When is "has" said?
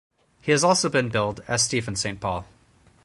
0.51-0.63